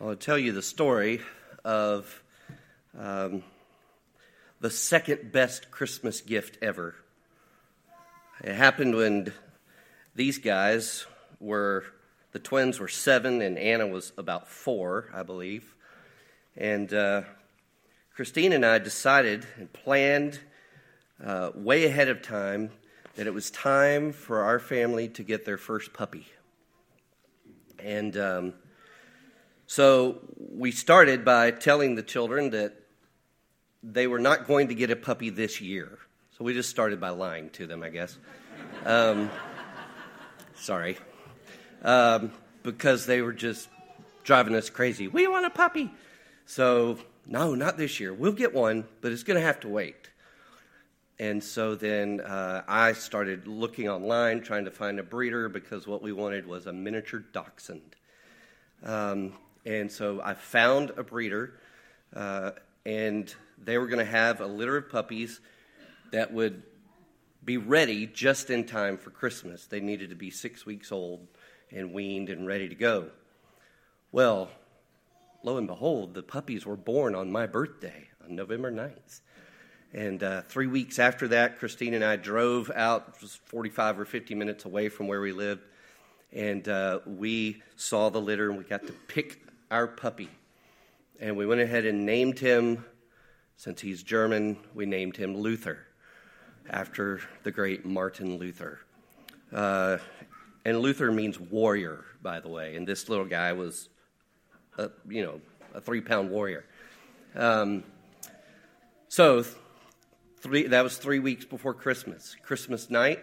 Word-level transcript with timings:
I 0.00 0.04
want 0.04 0.20
tell 0.20 0.38
you 0.38 0.52
the 0.52 0.62
story 0.62 1.20
of 1.62 2.22
um, 2.98 3.42
the 4.58 4.70
second 4.70 5.30
best 5.30 5.70
Christmas 5.70 6.22
gift 6.22 6.56
ever. 6.62 6.94
It 8.42 8.54
happened 8.54 8.96
when 8.96 9.30
these 10.14 10.38
guys 10.38 11.04
were, 11.38 11.84
the 12.32 12.38
twins 12.38 12.80
were 12.80 12.88
seven 12.88 13.42
and 13.42 13.58
Anna 13.58 13.86
was 13.86 14.14
about 14.16 14.48
four, 14.48 15.10
I 15.12 15.22
believe. 15.22 15.74
And 16.56 16.90
uh, 16.94 17.24
Christine 18.16 18.54
and 18.54 18.64
I 18.64 18.78
decided 18.78 19.46
and 19.58 19.70
planned 19.70 20.40
uh, 21.22 21.50
way 21.54 21.84
ahead 21.84 22.08
of 22.08 22.22
time 22.22 22.70
that 23.16 23.26
it 23.26 23.34
was 23.34 23.50
time 23.50 24.12
for 24.12 24.44
our 24.44 24.58
family 24.58 25.08
to 25.08 25.22
get 25.22 25.44
their 25.44 25.58
first 25.58 25.92
puppy. 25.92 26.26
And 27.78 28.16
um, 28.16 28.54
so 29.70 30.18
we 30.36 30.72
started 30.72 31.24
by 31.24 31.52
telling 31.52 31.94
the 31.94 32.02
children 32.02 32.50
that 32.50 32.74
they 33.84 34.08
were 34.08 34.18
not 34.18 34.48
going 34.48 34.66
to 34.66 34.74
get 34.74 34.90
a 34.90 34.96
puppy 34.96 35.30
this 35.30 35.60
year. 35.60 35.96
So 36.36 36.44
we 36.44 36.54
just 36.54 36.70
started 36.70 37.00
by 37.00 37.10
lying 37.10 37.50
to 37.50 37.68
them, 37.68 37.84
I 37.84 37.90
guess. 37.90 38.18
Um, 38.84 39.30
sorry. 40.56 40.98
Um, 41.82 42.32
because 42.64 43.06
they 43.06 43.22
were 43.22 43.32
just 43.32 43.68
driving 44.24 44.56
us 44.56 44.70
crazy. 44.70 45.06
We 45.06 45.28
want 45.28 45.46
a 45.46 45.50
puppy. 45.50 45.92
So, 46.46 46.98
no, 47.24 47.54
not 47.54 47.76
this 47.78 48.00
year. 48.00 48.12
We'll 48.12 48.32
get 48.32 48.52
one, 48.52 48.88
but 49.00 49.12
it's 49.12 49.22
going 49.22 49.38
to 49.38 49.46
have 49.46 49.60
to 49.60 49.68
wait. 49.68 50.10
And 51.20 51.44
so 51.44 51.76
then 51.76 52.22
uh, 52.22 52.64
I 52.66 52.94
started 52.94 53.46
looking 53.46 53.88
online, 53.88 54.40
trying 54.40 54.64
to 54.64 54.72
find 54.72 54.98
a 54.98 55.04
breeder 55.04 55.48
because 55.48 55.86
what 55.86 56.02
we 56.02 56.10
wanted 56.10 56.44
was 56.48 56.66
a 56.66 56.72
miniature 56.72 57.22
dachshund. 57.32 57.94
Um, 58.82 59.34
and 59.64 59.90
so 59.90 60.20
I 60.22 60.34
found 60.34 60.90
a 60.96 61.02
breeder, 61.02 61.54
uh, 62.14 62.52
and 62.86 63.32
they 63.62 63.78
were 63.78 63.86
going 63.86 64.04
to 64.04 64.10
have 64.10 64.40
a 64.40 64.46
litter 64.46 64.76
of 64.76 64.88
puppies 64.88 65.40
that 66.12 66.32
would 66.32 66.62
be 67.44 67.56
ready 67.56 68.06
just 68.06 68.50
in 68.50 68.64
time 68.64 68.96
for 68.96 69.10
Christmas. 69.10 69.66
They 69.66 69.80
needed 69.80 70.10
to 70.10 70.16
be 70.16 70.30
six 70.30 70.64
weeks 70.64 70.92
old 70.92 71.26
and 71.70 71.92
weaned 71.92 72.30
and 72.30 72.46
ready 72.46 72.68
to 72.68 72.74
go. 72.74 73.10
Well, 74.12 74.50
lo 75.42 75.56
and 75.56 75.66
behold, 75.66 76.14
the 76.14 76.22
puppies 76.22 76.66
were 76.66 76.76
born 76.76 77.14
on 77.14 77.30
my 77.30 77.46
birthday 77.46 78.08
on 78.24 78.34
November 78.34 78.72
9th. 78.72 79.20
And 79.92 80.22
uh, 80.22 80.42
three 80.42 80.68
weeks 80.68 80.98
after 80.98 81.28
that, 81.28 81.58
Christine 81.58 81.94
and 81.94 82.04
I 82.04 82.16
drove 82.16 82.70
out, 82.74 83.20
just 83.20 83.38
45 83.46 84.00
or 84.00 84.04
50 84.04 84.34
minutes 84.34 84.64
away 84.64 84.88
from 84.88 85.08
where 85.08 85.20
we 85.20 85.32
lived, 85.32 85.62
and 86.32 86.68
uh, 86.68 87.00
we 87.06 87.62
saw 87.76 88.08
the 88.08 88.20
litter 88.20 88.48
and 88.48 88.58
we 88.58 88.64
got 88.64 88.86
to 88.86 88.92
pick 89.08 89.40
our 89.70 89.86
puppy. 89.86 90.28
And 91.20 91.36
we 91.36 91.46
went 91.46 91.60
ahead 91.60 91.84
and 91.84 92.04
named 92.04 92.38
him, 92.38 92.84
since 93.56 93.80
he's 93.80 94.02
German, 94.02 94.56
we 94.74 94.86
named 94.86 95.16
him 95.16 95.36
Luther, 95.36 95.78
after 96.68 97.20
the 97.42 97.50
great 97.50 97.84
Martin 97.84 98.38
Luther. 98.38 98.80
Uh, 99.52 99.98
and 100.64 100.80
Luther 100.80 101.12
means 101.12 101.38
warrior, 101.38 102.04
by 102.22 102.40
the 102.40 102.48
way. 102.48 102.76
And 102.76 102.86
this 102.86 103.08
little 103.08 103.24
guy 103.24 103.52
was, 103.52 103.88
a, 104.78 104.90
you 105.08 105.22
know, 105.22 105.40
a 105.74 105.80
three 105.80 106.00
pound 106.00 106.30
warrior. 106.30 106.64
Um, 107.34 107.84
so 109.08 109.44
three, 110.40 110.66
that 110.68 110.82
was 110.82 110.96
three 110.96 111.18
weeks 111.18 111.44
before 111.44 111.74
Christmas. 111.74 112.34
Christmas 112.42 112.90
night, 112.90 113.20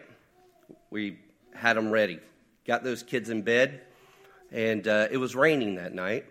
we 0.91 1.19
had 1.53 1.75
them 1.75 1.89
ready, 1.89 2.19
got 2.65 2.83
those 2.83 3.03
kids 3.03 3.29
in 3.29 3.41
bed, 3.41 3.81
and 4.51 4.87
uh, 4.87 5.07
it 5.11 5.17
was 5.17 5.35
raining 5.35 5.75
that 5.75 5.93
night. 5.93 6.25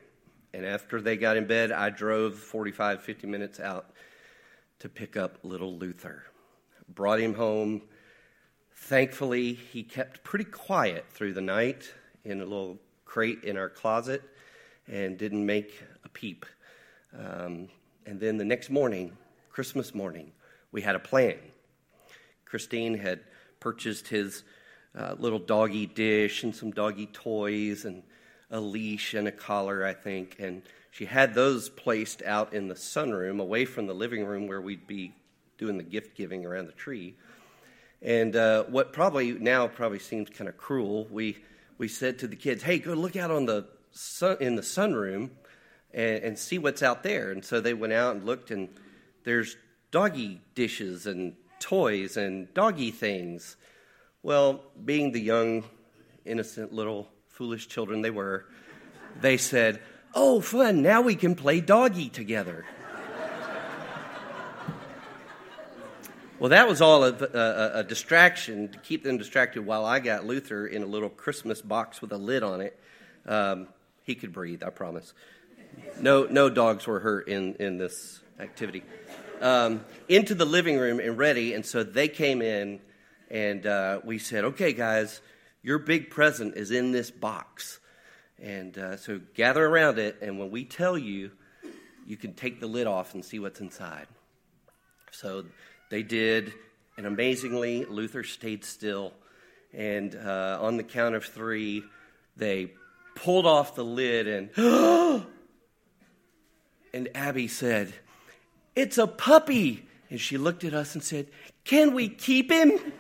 And 0.57 0.65
after 0.65 1.03
they 1.03 1.19
got 1.19 1.37
in 1.37 1.47
bed, 1.47 1.71
I 1.71 1.91
drove 1.91 2.39
45, 2.39 3.03
50 3.03 3.27
minutes 3.27 3.61
out 3.61 3.91
to 4.79 4.89
pick 4.89 5.15
up 5.15 5.37
little 5.43 5.77
Luther. 5.77 6.25
Brought 6.89 7.21
him 7.21 7.35
home. 7.35 7.83
Thankfully, 8.73 9.53
he 9.53 9.83
kept 9.83 10.25
pretty 10.25 10.47
quiet 10.47 11.05
through 11.11 11.35
the 11.35 11.43
night 11.43 11.93
in 12.25 12.41
a 12.41 12.45
little 12.45 12.79
crate 13.05 13.45
in 13.45 13.59
our 13.59 13.69
closet 13.69 14.23
and 14.89 15.19
didn't 15.19 15.45
make 15.45 15.79
a 16.07 16.09
peep. 16.09 16.47
Um, 17.13 17.69
and 18.07 18.19
then 18.19 18.39
the 18.39 18.45
next 18.45 18.71
morning, 18.71 19.15
Christmas 19.51 19.95
morning, 19.95 20.33
we 20.73 20.81
had 20.81 20.95
a 20.95 21.01
plan. 21.01 21.37
Christine 22.47 22.97
had 22.97 23.21
purchased 23.61 24.09
his 24.09 24.43
uh, 24.97 25.17
little 25.19 25.39
doggy 25.39 25.85
dish 25.85 26.45
and 26.45 26.57
some 26.57 26.71
doggy 26.71 27.09
toys 27.09 27.85
and 27.85 28.03
a 28.51 28.61
leash 28.61 29.15
and 29.15 29.29
a 29.29 29.33
collar, 29.33 29.85
I 29.85 29.95
think. 29.95 30.37
And 30.39 30.63
she 30.91 31.05
had 31.05 31.35
those 31.35 31.69
placed 31.69 32.23
out 32.23 32.53
in 32.53 32.69
the 32.69 32.75
sunroom 32.75 33.41
away 33.41 33.65
from 33.65 33.87
the 33.87 33.95
living 33.95 34.25
room 34.25 34.47
where 34.47 34.61
we'd 34.61 34.87
be 34.87 35.13
doing 35.59 35.77
the 35.79 35.85
gift 35.85 36.17
giving 36.17 36.45
around 36.45 36.67
the 36.67 36.73
tree. 36.73 37.15
And 38.03 38.37
uh, 38.37 38.65
what 38.65 38.93
probably 38.93 39.33
now 39.33 39.67
probably 39.67 39.99
seems 39.99 40.31
kind 40.31 40.49
of 40.49 40.57
cruel, 40.57 41.07
we, 41.11 41.39
we 41.79 41.89
said 41.89 42.19
to 42.21 42.29
the 42.29 42.37
kids, 42.37 42.63
hey, 42.63 42.79
go 42.79 42.93
look 42.93 43.17
out 43.17 43.31
on 43.31 43.47
the 43.47 43.67
sun, 43.91 44.37
in 44.41 44.55
the 44.55 44.63
sunroom 44.63 45.31
and, 45.93 46.23
and 46.23 46.39
see 46.39 46.59
what's 46.59 46.83
out 46.83 47.03
there. 47.03 47.31
And 47.31 47.45
so 47.45 47.61
they 47.61 47.75
went 47.75 47.93
out 47.93 48.17
and 48.17 48.25
looked, 48.25 48.51
and 48.51 48.69
there's 49.25 49.57
doggy 49.91 50.41
dishes 50.55 51.07
and 51.07 51.35
toys 51.59 52.17
and 52.17 52.53
doggy 52.55 52.91
things. 52.91 53.57
Well, 54.23 54.63
being 54.85 55.13
the 55.13 55.21
young, 55.21 55.65
innocent 56.25 56.73
little 56.73 57.09
foolish 57.37 57.69
children 57.69 58.01
they 58.01 58.11
were, 58.11 58.47
they 59.21 59.37
said, 59.37 59.81
Oh, 60.15 60.41
fun, 60.41 60.81
now 60.81 61.03
we 61.03 61.15
can 61.15 61.35
play 61.35 61.61
doggy 61.61 62.09
together. 62.09 62.65
well, 66.39 66.49
that 66.49 66.67
was 66.67 66.81
all 66.81 67.05
a, 67.05 67.13
a, 67.13 67.81
a, 67.81 67.85
distraction 67.85 68.69
to 68.69 68.79
keep 68.79 69.05
them 69.05 69.19
distracted 69.19 69.67
while 69.67 69.85
I 69.85 70.01
got 70.01 70.25
Luther 70.25 70.67
in 70.67 70.83
a 70.83 70.87
little 70.87 71.11
Christmas 71.11 71.61
box 71.61 72.01
with 72.01 72.11
a 72.13 72.17
lid 72.17 72.43
on 72.43 72.63
it. 72.63 72.81
Um, 73.27 73.69
he 74.05 74.15
could 74.15 74.33
breathe, 74.33 74.63
I 74.63 74.71
promise. 74.71 75.13
No, 76.01 76.25
no 76.25 76.49
dogs 76.49 76.87
were 76.87 77.01
hurt 77.01 77.29
in, 77.29 77.57
in 77.57 77.77
this 77.77 78.21
activity. 78.41 78.83
Um, 79.43 79.85
into 80.09 80.35
the 80.35 80.47
living 80.47 80.79
room 80.79 81.01
and 81.01 81.19
ready, 81.19 81.53
and 81.53 81.67
so 81.67 81.83
they 81.83 82.09
came 82.09 82.41
in, 82.41 82.81
and 83.31 83.67
uh, 83.67 84.01
we 84.05 84.19
said, 84.19 84.45
Okay, 84.45 84.73
guys, 84.73 85.21
your 85.67 85.79
big 85.81 86.11
present 86.11 86.57
is 86.57 86.71
in 86.71 86.93
this 86.93 87.11
box. 87.11 87.81
And 88.41 88.79
uh, 88.79 88.97
so 88.99 89.21
gather 89.35 89.67
around 89.67 89.99
it, 89.99 90.19
and 90.23 90.39
when 90.39 90.53
we 90.53 90.65
tell 90.65 90.97
you, 90.97 91.33
you 92.07 92.17
can 92.17 92.35
take 92.35 92.61
the 92.61 92.69
lid 92.69 92.87
off 92.87 93.15
and 93.15 93.25
see 93.25 93.41
what's 93.41 93.61
inside. 93.61 94.07
So 95.11 95.45
they 95.91 96.05
did, 96.05 96.53
and 96.97 97.05
amazingly, 97.05 97.85
Luther 97.85 98.23
stayed 98.23 98.65
still. 98.65 99.13
And 99.75 100.15
uh, 100.15 100.59
on 100.63 100.77
the 100.77 100.85
count 100.85 101.17
of 101.17 101.25
three, 101.25 101.83
they 102.37 102.73
pulled 103.17 103.45
off 103.45 103.75
the 103.75 103.85
lid, 103.85 104.29
and 104.29 104.51
and 106.95 107.09
Abby 107.13 107.49
said, 107.49 107.93
"It's 108.77 108.99
a 108.99 109.09
puppy." 109.09 109.89
And 110.11 110.21
she 110.21 110.39
looked 110.39 110.63
at 110.63 110.75
us 110.75 110.95
and 110.95 111.03
said, 111.03 111.27
"Can 111.65 111.93
we 111.93 112.09
keep 112.09 112.53
him?" 112.53 112.93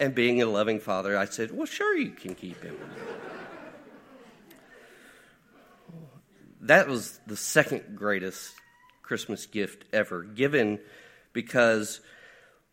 And 0.00 0.14
being 0.14 0.40
a 0.40 0.46
loving 0.46 0.80
father, 0.80 1.16
I 1.16 1.26
said, 1.26 1.50
Well, 1.50 1.66
sure, 1.66 1.96
you 1.96 2.10
can 2.10 2.34
keep 2.34 2.62
him. 2.62 2.76
that 6.62 6.88
was 6.88 7.20
the 7.26 7.36
second 7.36 7.96
greatest 7.96 8.54
Christmas 9.02 9.44
gift 9.44 9.84
ever 9.92 10.22
given 10.22 10.78
because 11.34 12.00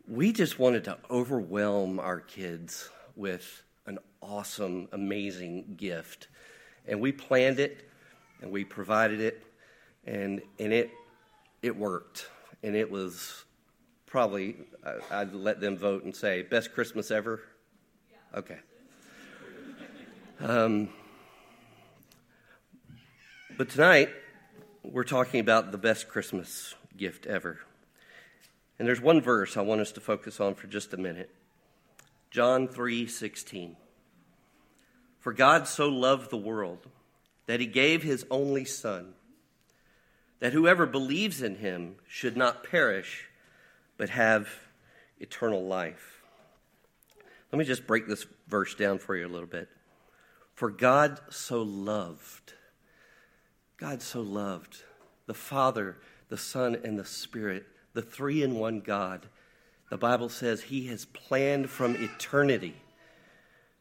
we 0.07 0.31
just 0.31 0.57
wanted 0.57 0.85
to 0.85 0.97
overwhelm 1.11 1.99
our 1.99 2.21
kids 2.21 2.89
with 3.17 3.63
an 3.85 3.99
awesome, 4.21 4.87
amazing 4.93 5.75
gift. 5.75 6.29
And 6.87 7.01
we 7.01 7.11
planned 7.11 7.59
it 7.59 7.89
and 8.41 8.51
we 8.51 8.63
provided 8.63 9.19
it 9.19 9.43
and 10.05 10.41
and 10.59 10.71
it 10.71 10.91
it 11.61 11.75
worked. 11.75 12.29
And 12.63 12.73
it 12.73 12.89
was 12.89 13.43
probably 14.07 14.55
I'd 15.11 15.33
let 15.33 15.59
them 15.59 15.77
vote 15.77 16.03
and 16.03 16.15
say 16.15 16.41
best 16.41 16.73
Christmas 16.73 17.11
ever. 17.11 17.41
Okay. 18.33 18.57
Um, 20.39 20.89
but 23.57 23.69
tonight 23.69 24.09
we're 24.83 25.03
talking 25.03 25.39
about 25.39 25.71
the 25.71 25.77
best 25.77 26.07
Christmas 26.07 26.73
gift 26.95 27.25
ever. 27.25 27.59
And 28.79 28.87
there's 28.87 29.01
one 29.01 29.21
verse 29.21 29.57
I 29.57 29.61
want 29.61 29.81
us 29.81 29.91
to 29.93 29.99
focus 29.99 30.39
on 30.39 30.55
for 30.55 30.67
just 30.67 30.93
a 30.93 30.97
minute. 30.97 31.29
John 32.31 32.67
3:16. 32.67 33.75
For 35.19 35.33
God 35.33 35.67
so 35.67 35.89
loved 35.89 36.29
the 36.29 36.37
world 36.37 36.87
that 37.47 37.59
he 37.59 37.65
gave 37.65 38.03
his 38.03 38.25
only 38.31 38.63
son 38.63 39.15
that 40.39 40.53
whoever 40.53 40.85
believes 40.85 41.41
in 41.41 41.55
him 41.55 41.95
should 42.07 42.37
not 42.37 42.63
perish 42.63 43.26
but 43.97 44.09
have 44.09 44.47
eternal 45.19 45.65
life. 45.65 46.21
Let 47.51 47.59
me 47.59 47.65
just 47.65 47.87
break 47.87 48.07
this 48.07 48.25
verse 48.47 48.75
down 48.75 48.99
for 48.99 49.15
you 49.15 49.25
a 49.25 49.29
little 49.29 49.47
bit. 49.47 49.69
For 50.53 50.69
God 50.69 51.19
so 51.29 51.61
loved, 51.61 52.53
God 53.77 54.01
so 54.01 54.21
loved 54.21 54.77
the 55.27 55.33
Father, 55.33 55.97
the 56.29 56.37
Son, 56.37 56.77
and 56.83 56.97
the 56.97 57.05
Spirit, 57.05 57.67
the 57.93 58.01
three 58.01 58.41
in 58.41 58.55
one 58.55 58.79
God. 58.79 59.27
The 59.89 59.97
Bible 59.97 60.29
says 60.29 60.63
He 60.63 60.87
has 60.87 61.05
planned 61.05 61.69
from 61.69 61.95
eternity 61.95 62.75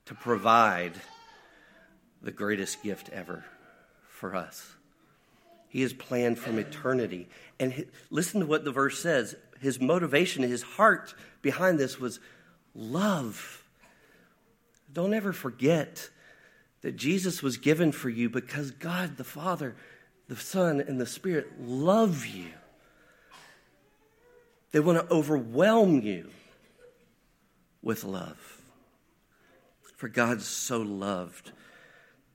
to 0.04 0.14
provide 0.14 0.92
the 2.22 2.30
greatest 2.30 2.82
gift 2.82 3.08
ever 3.10 3.44
for 4.08 4.34
us. 4.34 4.74
He 5.68 5.82
has 5.82 5.92
planned 5.92 6.38
from 6.38 6.58
eternity. 6.58 7.28
And 7.58 7.86
listen 8.10 8.40
to 8.40 8.46
what 8.46 8.64
the 8.64 8.72
verse 8.72 8.98
says. 9.00 9.34
His 9.60 9.80
motivation, 9.80 10.42
his 10.42 10.62
heart 10.62 11.14
behind 11.42 11.78
this 11.78 11.98
was 11.98 12.20
love. 12.74 13.64
Don't 14.92 15.14
ever 15.14 15.32
forget 15.32 16.10
that 16.82 16.96
Jesus 16.96 17.42
was 17.42 17.56
given 17.56 17.92
for 17.92 18.08
you 18.08 18.28
because 18.28 18.70
God 18.70 19.16
the 19.16 19.24
Father, 19.24 19.74
the 20.28 20.36
Son, 20.36 20.80
and 20.80 21.00
the 21.00 21.06
Spirit 21.06 21.60
love 21.60 22.26
you. 22.26 22.50
They 24.72 24.80
want 24.80 24.98
to 24.98 25.14
overwhelm 25.14 26.00
you 26.00 26.30
with 27.82 28.04
love. 28.04 28.60
For 29.96 30.08
God 30.08 30.42
so 30.42 30.82
loved 30.82 31.52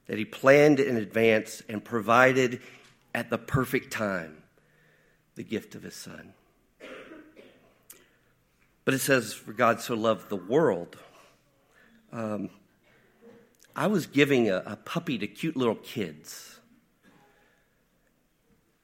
that 0.08 0.18
He 0.18 0.26
planned 0.26 0.80
in 0.80 0.98
advance 0.98 1.62
and 1.70 1.84
provided 1.84 2.62
at 3.14 3.30
the 3.30 3.38
perfect 3.38 3.94
time 3.94 4.38
the 5.36 5.44
gift 5.44 5.76
of 5.76 5.84
His 5.84 5.96
Son. 5.96 6.34
But 8.84 8.94
it 8.94 9.00
says, 9.00 9.34
For 9.34 9.54
God 9.54 9.82
so 9.82 9.96
loved 9.96 10.30
the 10.30 10.36
world. 10.36 10.98
Um, 12.12 12.50
I 13.76 13.88
was 13.88 14.06
giving 14.06 14.50
a, 14.50 14.64
a 14.66 14.76
puppy 14.76 15.18
to 15.18 15.28
cute 15.28 15.56
little 15.56 15.76
kids. 15.76 16.60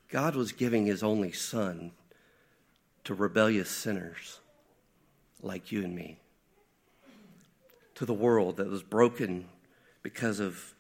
God 0.09 0.35
was 0.35 0.51
giving 0.51 0.85
his 0.85 1.03
only 1.03 1.31
son 1.31 1.91
to 3.03 3.13
rebellious 3.13 3.69
sinners 3.69 4.39
like 5.41 5.71
you 5.71 5.83
and 5.83 5.93
me, 5.93 6.19
to 7.95 8.05
the 8.05 8.13
world 8.13 8.57
that 8.57 8.69
was 8.69 8.83
broken 8.83 9.45
because 10.01 10.39
of 10.39 10.73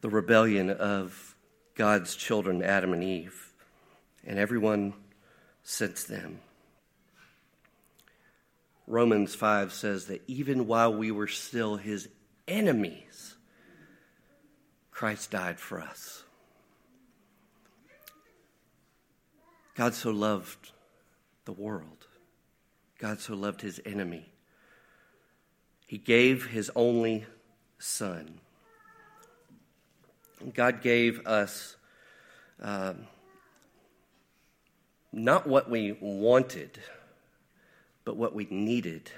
the 0.00 0.08
rebellion 0.08 0.70
of 0.70 1.34
God's 1.74 2.14
children, 2.14 2.62
Adam 2.62 2.92
and 2.92 3.02
Eve, 3.02 3.52
and 4.26 4.38
everyone 4.38 4.92
since 5.62 6.04
then. 6.04 6.40
Romans 8.86 9.34
5 9.34 9.72
says 9.72 10.06
that 10.06 10.22
even 10.26 10.66
while 10.66 10.94
we 10.94 11.10
were 11.10 11.26
still 11.26 11.76
his 11.76 12.08
enemies, 12.46 13.36
Christ 14.90 15.30
died 15.30 15.58
for 15.58 15.80
us. 15.80 16.22
God 19.74 19.94
so 19.94 20.10
loved 20.10 20.72
the 21.46 21.52
world. 21.52 22.06
God 22.98 23.20
so 23.20 23.34
loved 23.34 23.60
his 23.60 23.80
enemy. 23.84 24.30
He 25.86 25.98
gave 25.98 26.46
his 26.46 26.70
only 26.76 27.26
son. 27.78 28.40
God 30.52 30.82
gave 30.82 31.26
us 31.26 31.76
um, 32.60 33.06
not 35.12 35.46
what 35.46 35.70
we 35.70 35.96
wanted, 36.00 36.78
but 38.04 38.16
what 38.16 38.34
we 38.34 38.46
needed, 38.50 39.10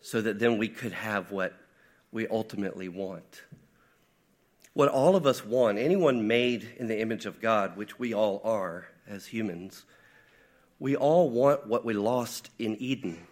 so 0.00 0.20
that 0.20 0.38
then 0.38 0.58
we 0.58 0.68
could 0.68 0.92
have 0.92 1.30
what 1.30 1.54
we 2.12 2.26
ultimately 2.28 2.88
want. 2.88 3.42
What 4.72 4.88
all 4.88 5.16
of 5.16 5.26
us 5.26 5.44
want, 5.44 5.78
anyone 5.78 6.26
made 6.26 6.68
in 6.78 6.86
the 6.86 7.00
image 7.00 7.26
of 7.26 7.40
God, 7.40 7.76
which 7.76 7.98
we 7.98 8.14
all 8.14 8.40
are 8.44 8.86
as 9.06 9.26
humans, 9.26 9.84
we 10.78 10.96
all 10.96 11.28
want 11.30 11.66
what 11.66 11.84
we 11.84 11.92
lost 11.92 12.50
in 12.58 12.76
Eden. 12.80 13.26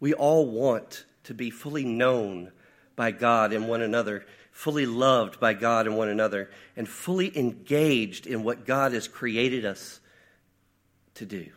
We 0.00 0.14
all 0.14 0.46
want 0.46 1.04
to 1.24 1.34
be 1.34 1.50
fully 1.50 1.84
known 1.84 2.52
by 2.94 3.10
God 3.10 3.52
and 3.52 3.68
one 3.68 3.82
another, 3.82 4.24
fully 4.52 4.86
loved 4.86 5.40
by 5.40 5.54
God 5.54 5.86
and 5.86 5.96
one 5.96 6.08
another, 6.08 6.50
and 6.76 6.88
fully 6.88 7.36
engaged 7.36 8.26
in 8.26 8.44
what 8.44 8.64
God 8.66 8.92
has 8.92 9.08
created 9.08 9.64
us 9.64 10.00
to 11.14 11.26
do. 11.26 11.48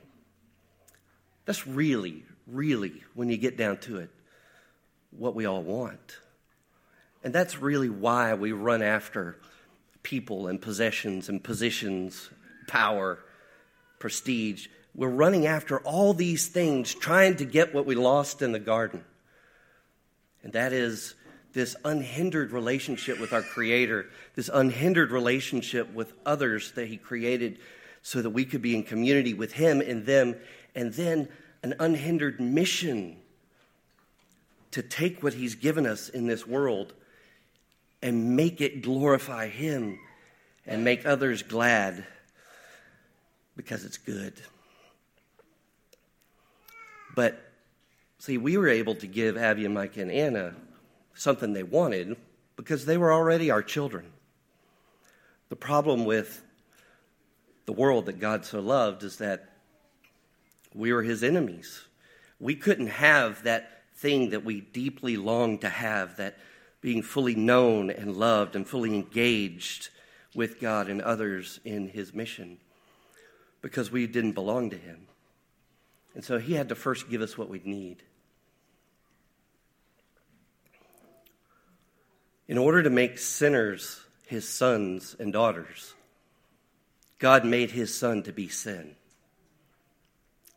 That's 1.47 1.65
really, 1.65 2.25
really, 2.45 3.03
when 3.15 3.29
you 3.29 3.37
get 3.37 3.57
down 3.57 3.77
to 3.77 3.99
it, 3.99 4.09
what 5.11 5.33
we 5.33 5.45
all 5.45 5.63
want. 5.63 6.17
And 7.23 7.33
that's 7.33 7.61
really 7.61 7.89
why 7.89 8.33
we 8.33 8.51
run 8.51 8.81
after 8.81 9.37
people 10.03 10.47
and 10.47 10.61
possessions 10.61 11.29
and 11.29 11.41
positions, 11.41 12.29
power, 12.67 13.19
prestige. 13.97 14.67
We're 14.93 15.07
running 15.07 15.47
after 15.47 15.79
all 15.79 16.13
these 16.13 16.47
things, 16.47 16.93
trying 16.93 17.37
to 17.37 17.45
get 17.45 17.73
what 17.73 17.85
we 17.85 17.95
lost 17.95 18.41
in 18.41 18.51
the 18.51 18.59
garden. 18.59 19.05
And 20.43 20.51
that 20.51 20.73
is 20.73 21.15
this 21.53 21.77
unhindered 21.85 22.51
relationship 22.51 23.21
with 23.21 23.31
our 23.31 23.41
Creator, 23.41 24.09
this 24.35 24.49
unhindered 24.53 25.11
relationship 25.11 25.93
with 25.93 26.11
others 26.25 26.73
that 26.73 26.89
He 26.89 26.97
created 26.97 27.59
so 28.01 28.21
that 28.21 28.31
we 28.31 28.43
could 28.43 28.61
be 28.61 28.75
in 28.75 28.83
community 28.83 29.33
with 29.33 29.53
Him 29.53 29.79
and 29.79 30.05
them, 30.05 30.35
and 30.77 30.93
then 30.93 31.27
an 31.63 31.73
unhindered 31.79 32.39
mission 32.39 33.17
to 34.69 34.83
take 34.83 35.23
what 35.23 35.33
He's 35.33 35.55
given 35.55 35.87
us 35.87 36.07
in 36.07 36.27
this 36.27 36.45
world 36.45 36.93
and 38.01 38.35
make 38.35 38.61
it 38.61 38.83
glorify 38.83 39.47
Him 39.47 39.99
and 40.67 40.83
make 40.83 41.03
others 41.03 41.41
glad 41.41 42.05
because 43.55 43.85
it's 43.85 43.97
good. 43.97 44.33
But 47.15 47.41
see, 48.19 48.37
we 48.37 48.55
were 48.55 48.69
able 48.69 48.93
to 48.95 49.07
give 49.07 49.35
Abby 49.35 49.65
and 49.65 49.73
Mike 49.73 49.97
and 49.97 50.11
Anna 50.11 50.53
something 51.15 51.53
they 51.53 51.63
wanted 51.63 52.15
because 52.55 52.85
they 52.85 52.97
were 52.97 53.11
already 53.11 53.49
our 53.49 53.63
children. 53.63 54.05
The 55.49 55.55
problem 55.55 56.05
with 56.05 56.43
the 57.65 57.73
world 57.73 58.05
that 58.05 58.19
God 58.19 58.45
so 58.45 58.59
loved 58.59 59.01
is 59.01 59.17
that 59.17 59.56
we 60.73 60.93
were 60.93 61.03
his 61.03 61.23
enemies. 61.23 61.85
We 62.39 62.55
couldn't 62.55 62.87
have 62.87 63.43
that 63.43 63.83
thing 63.95 64.29
that 64.29 64.45
we 64.45 64.61
deeply 64.61 65.17
long 65.17 65.57
to 65.59 65.69
have, 65.69 66.17
that 66.17 66.37
being 66.81 67.01
fully 67.01 67.35
known 67.35 67.89
and 67.89 68.15
loved 68.15 68.55
and 68.55 68.67
fully 68.67 68.93
engaged 68.93 69.89
with 70.35 70.59
God 70.59 70.87
and 70.87 71.01
others 71.01 71.59
in 71.65 71.89
his 71.89 72.13
mission, 72.13 72.57
because 73.61 73.91
we 73.91 74.05
didn't 74.05 74.33
belong 74.33 74.69
to 74.69 74.77
him. 74.77 75.07
And 76.13 76.23
so 76.23 76.37
he 76.37 76.53
had 76.53 76.69
to 76.69 76.75
first 76.75 77.09
give 77.09 77.21
us 77.21 77.37
what 77.37 77.49
we 77.49 77.61
need. 77.63 78.03
In 82.47 82.57
order 82.57 82.83
to 82.83 82.89
make 82.89 83.17
sinners 83.17 83.99
his 84.25 84.47
sons 84.47 85.15
and 85.19 85.33
daughters, 85.33 85.95
God 87.19 87.45
made 87.45 87.71
his 87.71 87.93
son 87.93 88.23
to 88.23 88.31
be 88.31 88.47
sin 88.47 88.95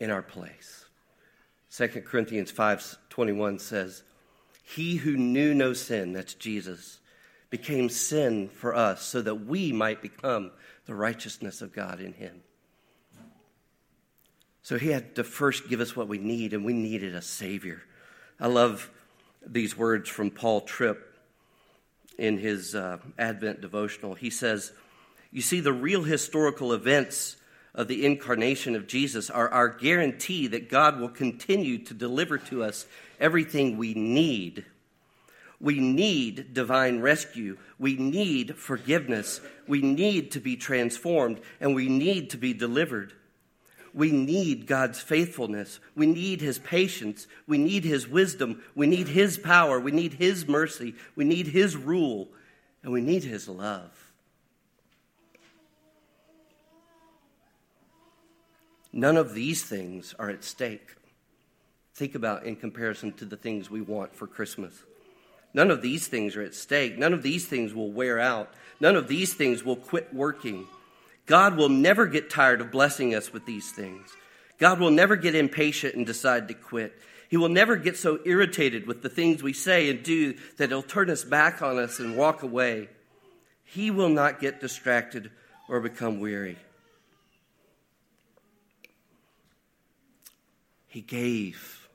in 0.01 0.11
our 0.11 0.23
place. 0.23 0.87
2 1.69 2.05
Corinthians 2.05 2.51
5:21 2.51 3.59
says, 3.61 4.03
"He 4.63 4.97
who 4.97 5.17
knew 5.17 5.55
no 5.55 5.73
sin, 5.73 6.13
that's 6.13 6.35
Jesus, 6.35 6.99
became 7.51 7.89
sin 7.89 8.49
for 8.49 8.75
us 8.75 9.03
so 9.03 9.23
that 9.23 9.47
we 9.47 9.73
might 9.73 10.03
become 10.03 10.51
the 10.87 10.95
righteousness 10.95 11.63
of 11.63 11.73
God 11.73 12.01
in 12.01 12.15
him." 12.15 12.43
So 14.63 14.79
he 14.79 14.89
had 14.89 15.15
to 15.17 15.25
first 15.25 15.69
give 15.69 15.81
us 15.81 15.95
what 15.95 16.09
we 16.09 16.19
need 16.19 16.53
and 16.53 16.65
we 16.65 16.73
needed 16.73 17.15
a 17.15 17.23
savior. 17.23 17.83
I 18.39 18.47
love 18.47 18.91
these 19.45 19.77
words 19.77 20.09
from 20.09 20.31
Paul 20.31 20.63
Tripp 20.63 21.07
in 22.19 22.39
his 22.39 22.75
uh, 22.75 22.99
Advent 23.19 23.61
devotional. 23.61 24.15
He 24.15 24.31
says, 24.31 24.73
"You 25.31 25.43
see 25.43 25.61
the 25.61 25.73
real 25.73 26.03
historical 26.03 26.73
events 26.73 27.37
of 27.75 27.89
the 27.89 28.05
incarnation 28.05 28.75
of 28.75 28.87
Jesus 28.87 29.31
are 29.31 29.49
our 29.49 29.69
guarantee 29.69 30.47
that 30.49 30.69
God 30.69 31.01
will 31.01 31.09
continue 31.09 31.79
to 31.85 31.95
deliver 31.95 32.39
to 32.39 32.63
us 32.65 32.87
everything 33.19 33.77
we 33.77 33.95
need. 33.95 34.65
We 35.61 35.79
need 35.79 36.55
divine 36.55 37.01
rescue. 37.01 37.59
We 37.79 37.95
need 37.97 38.57
forgiveness. 38.57 39.41
We 39.69 39.83
need 39.83 40.33
to 40.33 40.41
be 40.41 40.57
transformed, 40.57 41.41
and 41.61 41.75
we 41.75 41.89
need 41.89 42.31
to 42.31 42.39
be 42.39 42.55
delivered. 42.55 43.13
We 43.93 44.11
need 44.13 44.67
God's 44.67 45.01
faithfulness. 45.01 45.81
We 45.95 46.07
need 46.07 46.41
His 46.41 46.59
patience. 46.59 47.27
We 47.47 47.59
need 47.59 47.85
His 47.85 48.09
wisdom. 48.09 48.63
We 48.75 48.87
need 48.87 49.09
His 49.09 49.37
power. 49.37 49.79
We 49.79 49.93
need 49.93 50.15
His 50.15 50.49
mercy. 50.49 50.95
We 51.15 51.25
need 51.25 51.49
His 51.49 51.77
rule. 51.77 52.29
And 52.83 52.93
we 52.93 53.01
need 53.01 53.25
His 53.25 53.49
love. 53.49 54.10
None 58.93 59.17
of 59.17 59.35
these 59.35 59.63
things 59.63 60.15
are 60.19 60.31
at 60.31 60.45
stake. 60.45 60.97
Think 61.95 62.15
about 62.15 62.45
in 62.45 62.57
comparison 62.57 63.13
to 63.15 63.25
the 63.25 63.37
things 63.37 63.71
we 63.71 63.81
want 63.81 64.15
for 64.15 64.27
Christmas. 64.27 64.83
None 65.53 65.71
of 65.71 65.83
these 65.83 66.07
things 66.07 66.37
are 66.37 66.43
at 66.43 66.55
stake. 66.55 66.99
None 66.99 67.13
of 67.13 67.23
these 67.23 67.47
things 67.47 67.75
will 67.75 67.91
wear 67.91 68.19
out. 68.19 68.53
None 68.81 68.97
of 68.97 69.09
these 69.09 69.35
things 69.35 69.65
will 69.65 69.77
quit 69.77 70.13
working. 70.15 70.67
God 71.27 71.57
will 71.57 71.69
never 71.69 72.07
get 72.07 72.31
tired 72.31 72.61
of 72.61 72.71
blessing 72.71 73.15
us 73.15 73.33
with 73.33 73.47
these 73.47 73.71
things. 73.71 74.11
God 74.59 74.81
will 74.81 74.91
never 74.91 75.17
get 75.17 75.35
impatient 75.35 75.95
and 75.95 76.07
decide 76.07 76.49
to 76.49 76.55
quit. 76.55 76.95
He 77.29 77.37
will 77.37 77.49
never 77.49 77.77
get 77.77 77.97
so 77.97 78.19
irritated 78.25 78.87
with 78.87 79.03
the 79.03 79.09
things 79.09 79.43
we 79.43 79.53
say 79.53 79.89
and 79.89 80.03
do 80.03 80.35
that 80.57 80.71
he'll 80.71 80.83
turn 80.83 81.11
us 81.11 81.25
back 81.25 81.63
on 81.63 81.79
us 81.79 82.01
and 82.01 82.17
walk 82.17 82.43
away. 82.43 82.89
He 83.65 83.91
will 83.91 84.09
not 84.09 84.41
get 84.41 84.61
distracted 84.61 85.31
or 85.69 85.81
become 85.81 86.19
weary. 86.19 86.59
He 90.91 91.01
gave 91.01 91.89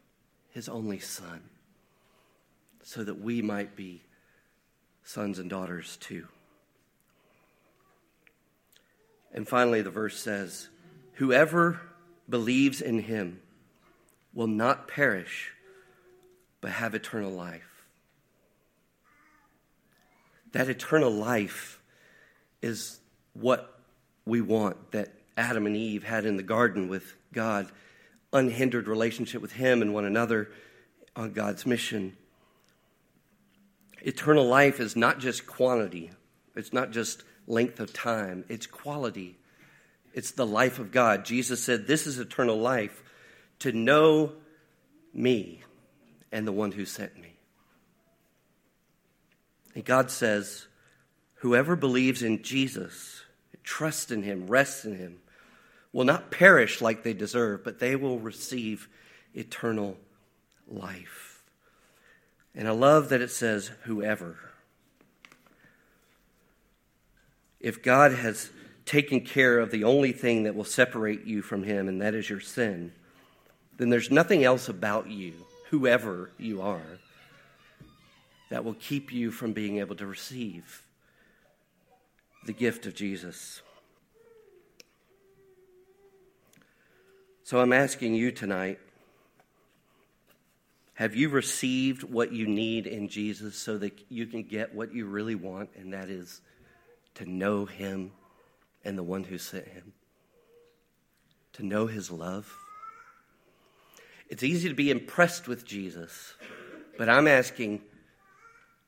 his 0.51 0.69
only 0.69 0.99
son 0.99 1.41
so 2.81 3.03
that 3.03 3.19
we 3.19 3.41
might 3.41 3.75
be 3.75 4.03
sons 5.03 5.37
and 5.37 5.49
daughters 5.49 5.97
too. 5.97 6.29
And 9.33 9.45
finally, 9.45 9.81
the 9.81 9.89
verse 9.89 10.17
says, 10.17 10.69
Whoever 11.15 11.81
believes 12.29 12.81
in 12.81 12.99
him 12.99 13.41
will 14.33 14.47
not 14.47 14.87
perish, 14.87 15.51
but 16.61 16.71
have 16.71 16.95
eternal 16.95 17.31
life. 17.31 17.83
That 20.53 20.69
eternal 20.69 21.11
life 21.11 21.81
is 22.61 23.01
what 23.33 23.77
we 24.25 24.39
want 24.39 24.91
that 24.91 25.11
Adam 25.35 25.65
and 25.65 25.75
Eve 25.75 26.05
had 26.05 26.25
in 26.25 26.37
the 26.37 26.43
garden 26.43 26.87
with 26.87 27.13
God, 27.33 27.69
unhindered 28.35 28.87
relationship 28.87 29.41
with 29.41 29.53
Him 29.53 29.81
and 29.81 29.93
one 29.93 30.05
another 30.05 30.51
on 31.15 31.31
God's 31.31 31.65
mission. 31.65 32.15
Eternal 34.01 34.45
life 34.45 34.79
is 34.79 34.95
not 34.95 35.19
just 35.19 35.47
quantity, 35.47 36.11
it's 36.55 36.73
not 36.73 36.91
just 36.91 37.23
length 37.47 37.79
of 37.79 37.93
time, 37.93 38.45
it's 38.49 38.67
quality. 38.67 39.37
It's 40.13 40.31
the 40.31 40.45
life 40.45 40.79
of 40.79 40.91
God. 40.91 41.25
Jesus 41.25 41.61
said, 41.61 41.87
This 41.87 42.07
is 42.07 42.19
eternal 42.19 42.57
life 42.57 43.03
to 43.59 43.73
know 43.73 44.31
me 45.13 45.61
and 46.31 46.47
the 46.47 46.53
one 46.53 46.71
who 46.71 46.85
sent 46.85 47.19
me. 47.19 47.33
And 49.75 49.83
God 49.83 50.09
says, 50.09 50.67
Whoever 51.39 51.75
believes 51.75 52.23
in 52.23 52.43
Jesus, 52.43 53.23
trusts 53.63 54.09
in 54.09 54.23
him, 54.23 54.47
rests 54.47 54.85
in 54.85 54.97
him, 54.97 55.17
will 55.95 56.03
not 56.03 56.29
perish 56.29 56.81
like 56.81 57.03
they 57.03 57.13
deserve, 57.13 57.63
but 57.63 57.79
they 57.79 57.95
will 57.95 58.19
receive 58.19 58.89
eternal 59.33 59.95
life. 60.67 61.41
And 62.53 62.67
I 62.67 62.71
love 62.71 63.07
that 63.09 63.21
it 63.21 63.31
says, 63.31 63.71
Whoever. 63.83 64.35
If 67.61 67.81
God 67.81 68.11
has 68.11 68.49
taken 68.85 69.21
care 69.21 69.57
of 69.57 69.71
the 69.71 69.85
only 69.85 70.11
thing 70.11 70.43
that 70.43 70.53
will 70.53 70.65
separate 70.65 71.23
you 71.23 71.41
from 71.41 71.63
Him, 71.63 71.87
and 71.87 72.01
that 72.01 72.13
is 72.13 72.29
your 72.29 72.41
sin, 72.41 72.91
then 73.77 73.89
there's 73.89 74.11
nothing 74.11 74.43
else 74.43 74.67
about 74.67 75.09
you, 75.09 75.31
whoever 75.69 76.29
you 76.37 76.61
are, 76.61 76.99
that 78.49 78.65
will 78.65 78.73
keep 78.73 79.13
you 79.13 79.31
from 79.31 79.53
being 79.53 79.77
able 79.77 79.95
to 79.95 80.05
receive 80.05 80.83
the 82.45 82.53
gift 82.53 82.85
of 82.85 82.93
Jesus. 82.93 83.61
So 87.45 87.59
I'm 87.59 87.73
asking 87.73 88.15
you 88.15 88.31
tonight 88.31 88.79
have 90.95 91.15
you 91.15 91.29
received 91.29 92.01
what 92.01 92.31
you 92.31 92.47
need 92.47 92.87
in 92.87 93.07
Jesus 93.07 93.55
so 93.55 93.77
that 93.77 93.93
you 94.09 94.25
can 94.25 94.41
get 94.41 94.73
what 94.73 94.95
you 94.95 95.05
really 95.05 95.35
want, 95.35 95.69
and 95.75 95.93
that 95.93 96.09
is 96.09 96.41
to 97.13 97.29
know 97.29 97.65
Him 97.65 98.13
and 98.83 98.97
the 98.97 99.03
one 99.03 99.23
who 99.23 99.37
sent 99.37 99.67
Him? 99.67 99.93
To 101.53 101.63
know 101.63 101.85
His 101.85 102.09
love? 102.09 102.51
It's 104.27 104.41
easy 104.41 104.67
to 104.67 104.73
be 104.73 104.89
impressed 104.89 105.47
with 105.47 105.65
Jesus, 105.65 106.33
but 106.97 107.09
I'm 107.09 107.27
asking 107.27 107.81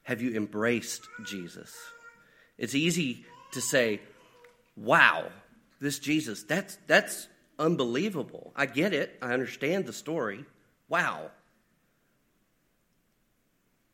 have 0.01 0.19
you 0.19 0.35
embraced 0.35 1.07
Jesus? 1.27 1.75
It's 2.57 2.73
easy 2.73 3.23
to 3.51 3.61
say, 3.61 4.01
wow, 4.75 5.25
this 5.79 5.99
Jesus, 5.99 6.41
that's, 6.41 6.79
that's 6.87 7.27
unbelievable. 7.59 8.51
I 8.55 8.65
get 8.65 8.93
it. 8.93 9.17
I 9.21 9.33
understand 9.33 9.85
the 9.85 9.93
story. 9.93 10.45
Wow. 10.89 11.31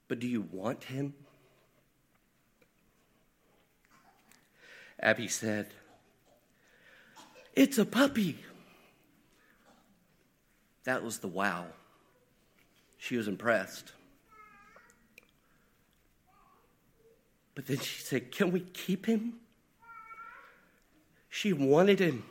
But 0.07 0.19
do 0.19 0.27
you 0.27 0.41
want 0.51 0.83
him? 0.83 1.13
Abby 4.99 5.27
said, 5.27 5.67
It's 7.55 7.77
a 7.77 7.85
puppy. 7.85 8.37
That 10.85 11.03
was 11.03 11.19
the 11.19 11.27
wow. 11.27 11.65
She 12.97 13.17
was 13.17 13.27
impressed. 13.27 13.91
But 17.55 17.67
then 17.67 17.79
she 17.79 18.01
said, 18.01 18.31
Can 18.31 18.51
we 18.51 18.61
keep 18.61 19.05
him? 19.05 19.33
She 21.29 21.53
wanted 21.53 21.99
him. 21.99 22.23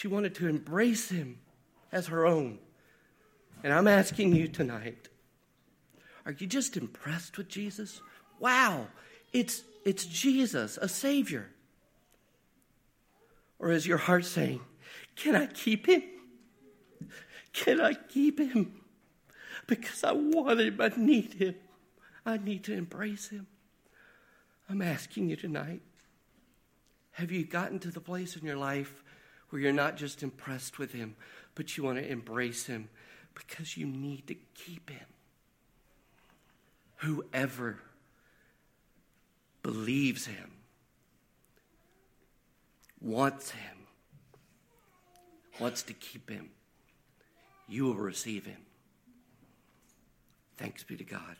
She 0.00 0.08
wanted 0.08 0.34
to 0.36 0.48
embrace 0.48 1.10
him 1.10 1.40
as 1.92 2.06
her 2.06 2.24
own. 2.24 2.58
And 3.62 3.70
I'm 3.70 3.86
asking 3.86 4.34
you 4.34 4.48
tonight 4.48 5.10
are 6.24 6.32
you 6.32 6.46
just 6.46 6.78
impressed 6.78 7.36
with 7.36 7.48
Jesus? 7.48 8.00
Wow, 8.38 8.86
it's, 9.34 9.62
it's 9.84 10.06
Jesus, 10.06 10.78
a 10.78 10.88
Savior. 10.88 11.50
Or 13.58 13.72
is 13.72 13.86
your 13.86 13.98
heart 13.98 14.24
saying, 14.24 14.62
Can 15.16 15.36
I 15.36 15.44
keep 15.44 15.84
him? 15.84 16.02
Can 17.52 17.78
I 17.78 17.92
keep 17.92 18.38
him? 18.38 18.80
Because 19.66 20.02
I 20.02 20.12
want 20.12 20.60
him, 20.60 20.80
I 20.80 20.92
need 20.96 21.34
him. 21.34 21.56
I 22.24 22.38
need 22.38 22.64
to 22.64 22.72
embrace 22.72 23.28
him. 23.28 23.48
I'm 24.66 24.80
asking 24.80 25.28
you 25.28 25.36
tonight 25.36 25.82
have 27.12 27.30
you 27.30 27.44
gotten 27.44 27.78
to 27.80 27.90
the 27.90 28.00
place 28.00 28.34
in 28.34 28.46
your 28.46 28.56
life 28.56 29.02
where 29.50 29.60
you're 29.60 29.72
not 29.72 29.96
just 29.96 30.22
impressed 30.22 30.78
with 30.78 30.92
him, 30.92 31.16
but 31.54 31.76
you 31.76 31.84
want 31.84 31.98
to 31.98 32.10
embrace 32.10 32.66
him 32.66 32.88
because 33.34 33.76
you 33.76 33.86
need 33.86 34.26
to 34.28 34.34
keep 34.54 34.90
him? 34.90 35.06
Whoever 36.96 37.78
believes 39.62 40.26
him, 40.26 40.52
wants 43.00 43.50
him, 43.50 43.76
wants 45.58 45.82
to 45.84 45.92
keep 45.92 46.30
him, 46.30 46.50
you 47.68 47.84
will 47.84 47.94
receive 47.94 48.46
him. 48.46 48.60
Thanks 50.56 50.82
be 50.82 50.96
to 50.96 51.04
God. 51.04 51.22